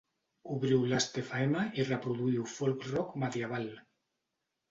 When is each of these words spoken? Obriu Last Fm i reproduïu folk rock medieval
Obriu 0.53 0.85
Last 0.93 1.19
Fm 1.23 1.57
i 1.81 1.85
reproduïu 1.91 2.47
folk 2.53 2.87
rock 2.95 3.15
medieval 3.25 3.67